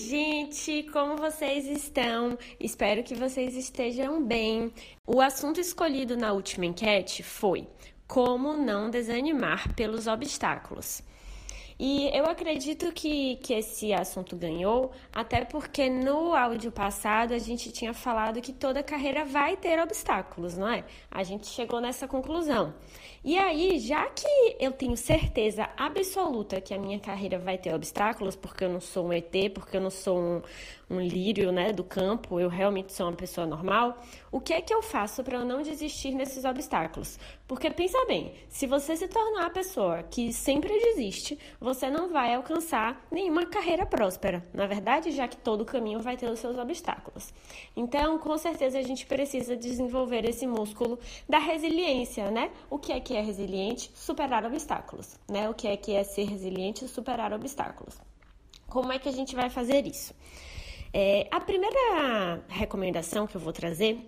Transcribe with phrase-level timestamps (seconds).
[0.00, 0.84] gente!
[0.92, 2.38] Como vocês estão?
[2.58, 4.72] Espero que vocês estejam bem.
[5.06, 7.68] O assunto escolhido na última enquete foi
[8.06, 11.02] como não desanimar pelos obstáculos.
[11.82, 17.72] E eu acredito que, que esse assunto ganhou, até porque no áudio passado a gente
[17.72, 20.84] tinha falado que toda carreira vai ter obstáculos, não é?
[21.10, 22.74] A gente chegou nessa conclusão.
[23.24, 24.28] E aí, já que
[24.60, 29.06] eu tenho certeza absoluta que a minha carreira vai ter obstáculos, porque eu não sou
[29.06, 30.42] um ET, porque eu não sou um,
[30.90, 33.96] um lírio né, do campo, eu realmente sou uma pessoa normal,
[34.32, 37.18] o que é que eu faço para eu não desistir nesses obstáculos?
[37.46, 42.34] Porque pensa bem, se você se tornar a pessoa que sempre desiste, você não vai
[42.34, 44.44] alcançar nenhuma carreira próspera.
[44.52, 47.32] Na verdade, já que todo caminho vai ter os seus obstáculos.
[47.76, 52.50] Então, com certeza a gente precisa desenvolver esse músculo da resiliência, né?
[52.68, 53.90] O que é que é resiliente?
[53.94, 55.48] Superar obstáculos, né?
[55.48, 56.88] O que é que é ser resiliente?
[56.88, 57.96] Superar obstáculos.
[58.68, 60.14] Como é que a gente vai fazer isso?
[60.92, 63.98] É, a primeira recomendação que eu vou trazer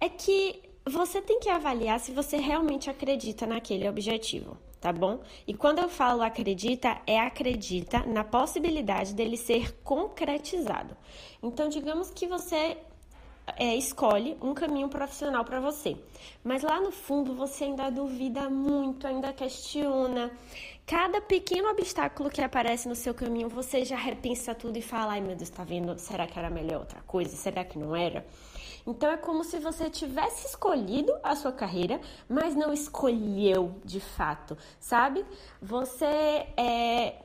[0.00, 5.20] é que você tem que avaliar se você realmente acredita naquele objetivo, tá bom?
[5.46, 10.96] E quando eu falo acredita, é acredita na possibilidade dele ser concretizado.
[11.42, 12.78] Então, digamos que você
[13.56, 15.96] é, escolhe um caminho profissional para você,
[16.42, 20.30] mas lá no fundo você ainda duvida muito, ainda questiona.
[20.86, 25.20] Cada pequeno obstáculo que aparece no seu caminho, você já repensa tudo e fala: ai
[25.20, 25.98] meu Deus, tá vendo?
[25.98, 27.34] Será que era melhor outra coisa?
[27.34, 28.24] Será que não era?
[28.86, 34.56] Então é como se você tivesse escolhido a sua carreira, mas não escolheu de fato,
[34.78, 35.26] sabe?
[35.60, 36.06] Você
[36.56, 37.20] é,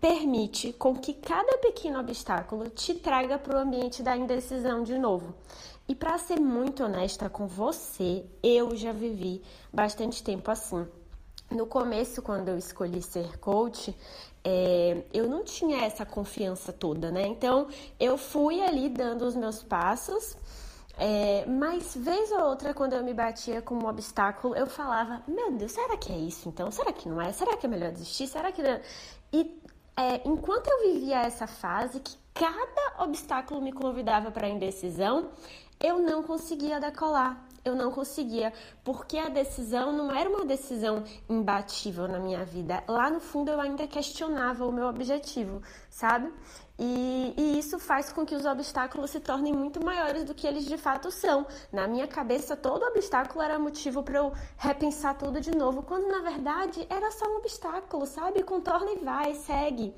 [0.00, 5.34] permite com que cada pequeno obstáculo te traga para o ambiente da indecisão de novo.
[5.86, 10.88] E para ser muito honesta com você, eu já vivi bastante tempo assim.
[11.54, 13.94] No começo, quando eu escolhi ser coach,
[14.44, 17.26] é, eu não tinha essa confiança toda, né?
[17.26, 17.68] Então,
[18.00, 20.36] eu fui ali dando os meus passos,
[20.98, 25.52] é, mas vez ou outra, quando eu me batia com um obstáculo, eu falava: Meu
[25.52, 26.70] Deus, será que é isso então?
[26.70, 27.32] Será que não é?
[27.32, 28.26] Será que é melhor desistir?
[28.26, 28.62] Será que.
[28.62, 28.80] Não?
[29.32, 29.62] E
[29.96, 35.30] é, enquanto eu vivia essa fase, que cada obstáculo me convidava para indecisão,
[35.80, 38.52] eu não conseguia decolar eu não conseguia,
[38.82, 42.82] porque a decisão não era uma decisão imbatível na minha vida.
[42.88, 46.32] Lá no fundo eu ainda questionava o meu objetivo, sabe?
[46.78, 50.64] E, e, isso faz com que os obstáculos se tornem muito maiores do que eles
[50.64, 51.46] de fato são.
[51.70, 56.20] Na minha cabeça, todo obstáculo era motivo para eu repensar tudo de novo, quando na
[56.28, 58.42] verdade era só um obstáculo, sabe?
[58.42, 59.94] Contorna e vai, segue.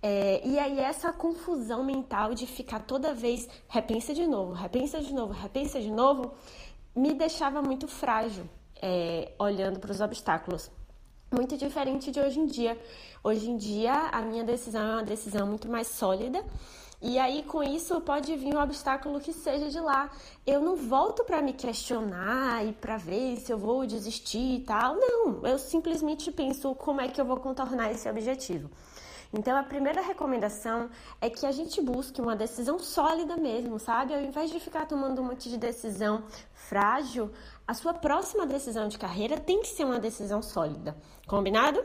[0.00, 5.12] É, e aí essa confusão mental de ficar toda vez repensa de novo, repensa de
[5.12, 6.32] novo, repensa de novo,
[6.98, 8.44] me deixava muito frágil
[8.82, 10.68] é, olhando para os obstáculos.
[11.30, 12.76] Muito diferente de hoje em dia.
[13.22, 16.44] Hoje em dia, a minha decisão é uma decisão muito mais sólida.
[17.00, 20.10] E aí, com isso, pode vir um obstáculo que seja de lá.
[20.44, 24.96] Eu não volto para me questionar e para ver se eu vou desistir e tal.
[24.96, 28.68] Não, eu simplesmente penso como é que eu vou contornar esse objetivo.
[29.32, 30.88] Então, a primeira recomendação
[31.20, 34.14] é que a gente busque uma decisão sólida mesmo, sabe?
[34.14, 36.24] Ao invés de ficar tomando um monte de decisão
[36.54, 37.30] frágil,
[37.66, 40.96] a sua próxima decisão de carreira tem que ser uma decisão sólida.
[41.26, 41.84] Combinado?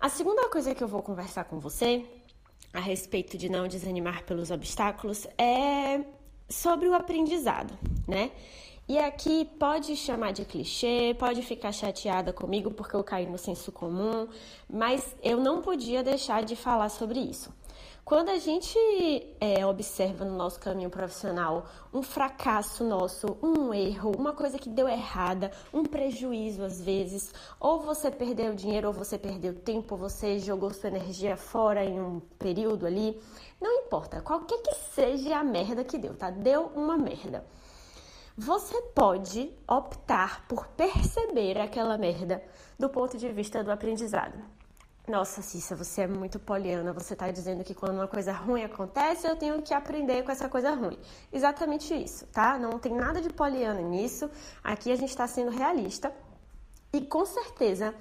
[0.00, 2.04] A segunda coisa que eu vou conversar com você
[2.72, 6.00] a respeito de não desanimar pelos obstáculos é
[6.48, 7.78] sobre o aprendizado,
[8.08, 8.30] né?
[8.92, 13.72] E aqui pode chamar de clichê, pode ficar chateada comigo porque eu caí no senso
[13.72, 14.28] comum,
[14.68, 17.50] mas eu não podia deixar de falar sobre isso.
[18.04, 18.78] Quando a gente
[19.40, 24.86] é, observa no nosso caminho profissional um fracasso nosso, um erro, uma coisa que deu
[24.86, 30.38] errada, um prejuízo às vezes, ou você perdeu dinheiro, ou você perdeu tempo, ou você
[30.38, 33.18] jogou sua energia fora em um período ali,
[33.58, 36.28] não importa, qualquer que seja a merda que deu, tá?
[36.28, 37.42] Deu uma merda.
[38.36, 42.42] Você pode optar por perceber aquela merda
[42.78, 44.38] do ponto de vista do aprendizado.
[45.06, 46.92] Nossa, Cissa, você é muito poliana.
[46.94, 50.48] Você está dizendo que quando uma coisa ruim acontece, eu tenho que aprender com essa
[50.48, 50.98] coisa ruim.
[51.30, 52.58] Exatamente isso, tá?
[52.58, 54.30] Não tem nada de poliana nisso.
[54.64, 56.10] Aqui a gente está sendo realista.
[56.92, 57.94] E com certeza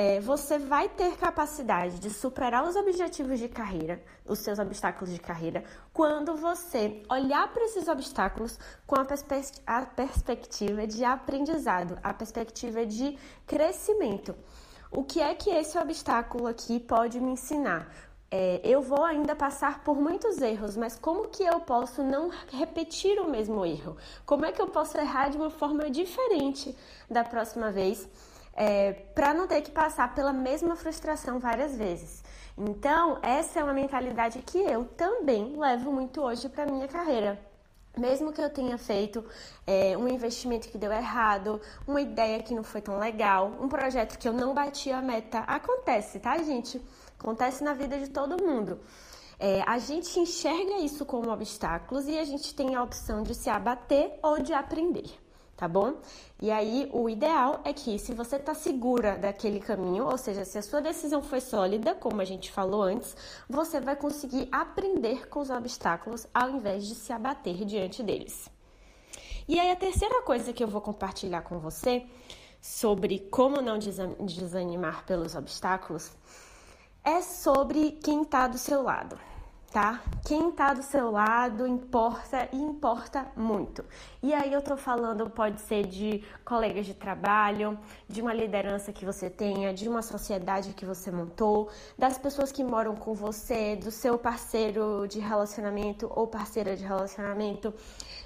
[0.00, 5.20] é, você vai ter capacidade de superar os objetivos de carreira, os seus obstáculos de
[5.20, 5.62] carreira,
[5.92, 12.86] quando você olhar para esses obstáculos com a, perspe a perspectiva de aprendizado, a perspectiva
[12.86, 14.34] de crescimento.
[14.90, 17.92] O que é que esse obstáculo aqui pode me ensinar?
[18.30, 23.20] É, eu vou ainda passar por muitos erros, mas como que eu posso não repetir
[23.20, 23.98] o mesmo erro?
[24.24, 26.74] Como é que eu posso errar de uma forma diferente
[27.10, 28.08] da próxima vez?
[28.54, 32.22] É, para não ter que passar pela mesma frustração várias vezes.
[32.56, 37.40] Então, essa é uma mentalidade que eu também levo muito hoje para minha carreira.
[37.96, 39.24] Mesmo que eu tenha feito
[39.66, 44.18] é, um investimento que deu errado, uma ideia que não foi tão legal, um projeto
[44.18, 46.80] que eu não bati a meta, acontece, tá, gente?
[47.18, 48.80] Acontece na vida de todo mundo.
[49.38, 53.48] É, a gente enxerga isso como obstáculos e a gente tem a opção de se
[53.48, 55.10] abater ou de aprender
[55.60, 55.96] tá bom?
[56.40, 60.56] E aí, o ideal é que, se você tá segura daquele caminho, ou seja, se
[60.56, 63.14] a sua decisão foi sólida, como a gente falou antes,
[63.46, 68.48] você vai conseguir aprender com os obstáculos ao invés de se abater diante deles.
[69.46, 72.06] E aí, a terceira coisa que eu vou compartilhar com você
[72.58, 76.10] sobre como não desanimar pelos obstáculos
[77.04, 79.29] é sobre quem está do seu lado
[79.70, 80.02] tá?
[80.26, 83.84] Quem tá do seu lado importa e importa muito.
[84.20, 87.78] E aí eu tô falando, pode ser de colegas de trabalho,
[88.08, 92.64] de uma liderança que você tenha, de uma sociedade que você montou, das pessoas que
[92.64, 97.72] moram com você, do seu parceiro de relacionamento ou parceira de relacionamento,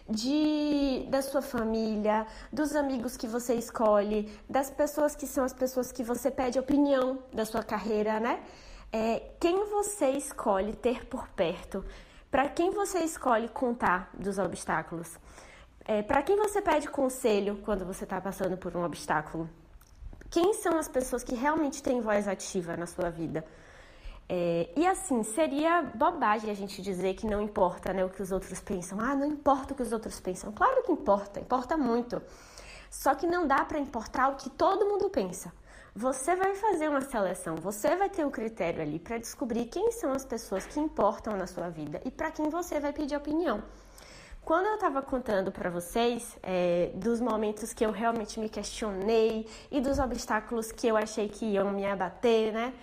[0.08, 5.92] de da sua família, dos amigos que você escolhe, das pessoas que são as pessoas
[5.92, 8.40] que você pede opinião da sua carreira, né?
[8.94, 11.84] é, quem você escolhe ter por perto,
[12.30, 15.18] para quem você escolhe contar dos obstáculos,
[15.84, 19.50] é, para quem você pede conselho quando você está passando por um obstáculo.
[20.30, 23.44] Quem são as pessoas que realmente têm voz ativa na sua vida?
[24.28, 28.32] É, e assim, seria bobagem a gente dizer que não importa né, o que os
[28.32, 28.98] outros pensam.
[29.00, 30.52] Ah, não importa o que os outros pensam.
[30.52, 32.22] Claro que importa, importa muito.
[32.90, 35.52] Só que não dá para importar o que todo mundo pensa.
[35.96, 40.10] Você vai fazer uma seleção, você vai ter um critério ali para descobrir quem são
[40.10, 43.62] as pessoas que importam na sua vida e para quem você vai pedir opinião.
[44.44, 49.80] Quando eu estava contando para vocês é, dos momentos que eu realmente me questionei e
[49.80, 52.74] dos obstáculos que eu achei que iam me abater, né?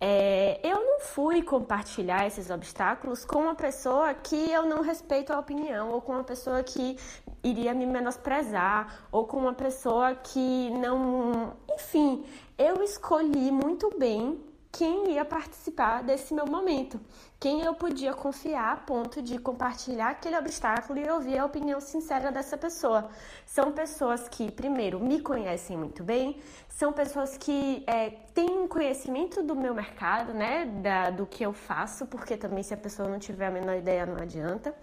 [0.00, 5.38] É, eu não fui compartilhar esses obstáculos com uma pessoa que eu não respeito a
[5.38, 6.98] opinião, ou com uma pessoa que
[7.44, 11.52] iria me menosprezar, ou com uma pessoa que não.
[11.70, 12.24] Enfim,
[12.58, 14.42] eu escolhi muito bem
[14.76, 17.00] quem ia participar desse meu momento,
[17.38, 22.32] quem eu podia confiar a ponto de compartilhar aquele obstáculo e ouvir a opinião sincera
[22.32, 23.08] dessa pessoa.
[23.46, 29.54] São pessoas que, primeiro, me conhecem muito bem, são pessoas que é, têm conhecimento do
[29.54, 33.46] meu mercado, né, da, do que eu faço, porque também se a pessoa não tiver
[33.46, 34.74] a menor ideia não adianta.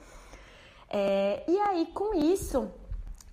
[0.94, 2.70] É, e aí, com isso,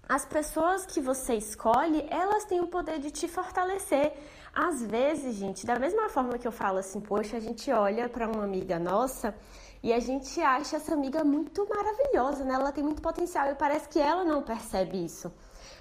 [0.08, 4.12] as pessoas que você escolhe, elas têm o poder de te fortalecer
[4.54, 8.26] às vezes, gente, da mesma forma que eu falo assim, poxa, a gente olha para
[8.26, 9.34] uma amiga nossa
[9.82, 12.54] e a gente acha essa amiga muito maravilhosa, né?
[12.54, 15.32] Ela tem muito potencial e parece que ela não percebe isso.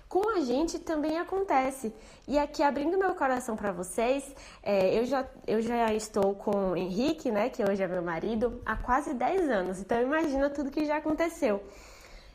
[0.08, 1.94] Com a gente também acontece.
[2.28, 4.24] E aqui, abrindo meu coração para vocês,
[4.64, 8.62] é, eu, já, eu já estou com o Henrique, né, que hoje é meu marido,
[8.66, 9.80] há quase 10 anos.
[9.80, 11.62] Então, imagina tudo que já aconteceu.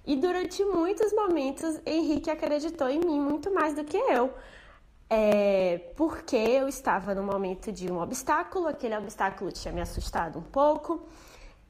[0.04, 4.32] E durante muitos momentos, Henrique acreditou em mim muito mais do que eu
[5.14, 10.42] é, porque eu estava no momento de um obstáculo, aquele obstáculo tinha me assustado um
[10.42, 11.06] pouco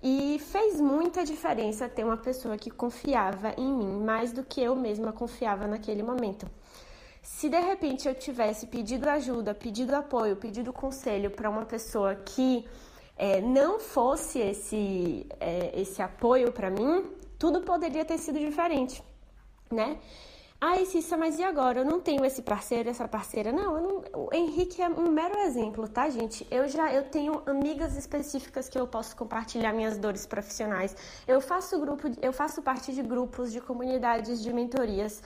[0.02, 4.74] e fez muita diferença ter uma pessoa que confiava em mim mais do que eu
[4.74, 6.46] mesma confiava naquele momento.
[7.22, 12.66] Se de repente eu tivesse pedido ajuda, pedido apoio, pedido conselho para uma pessoa que
[13.16, 17.04] é, não fosse esse, é, esse apoio para mim,
[17.38, 19.02] tudo poderia ter sido diferente,
[19.70, 19.98] né?
[20.64, 21.80] Ai, Cissa, mas e agora?
[21.80, 23.50] Eu não tenho esse parceiro, essa parceira.
[23.50, 26.46] Não, não, o Henrique é um mero exemplo, tá, gente?
[26.52, 30.94] Eu já eu tenho amigas específicas que eu posso compartilhar minhas dores profissionais.
[31.26, 35.20] Eu faço grupo, eu faço parte de grupos, de comunidades, de mentorias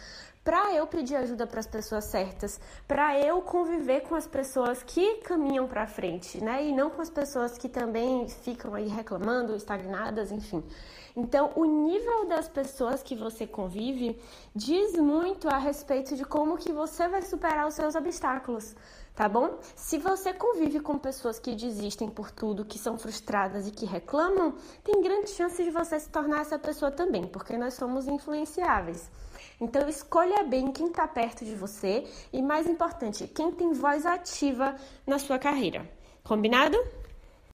[0.47, 5.17] para eu pedir ajuda para as pessoas certas, para eu conviver com as pessoas que
[5.17, 6.65] caminham para frente, né?
[6.65, 10.63] E não com as pessoas que também ficam aí reclamando, estagnadas, enfim.
[11.17, 14.17] Então, o nível das pessoas que você convive
[14.55, 18.77] diz muito a respeito de como que você vai superar os seus obstáculos
[19.17, 19.59] tá bom?
[19.75, 24.55] Se você convive com pessoas que desistem por tudo, que são frustradas e que reclamam,
[24.85, 29.11] tem grande chance de você se tornar essa pessoa também, porque nós somos influenciáveis.
[29.59, 34.77] Então escolha bem quem está perto de você e mais importante, quem tem voz ativa
[35.07, 35.91] na sua carreira.
[36.23, 36.77] Combinado?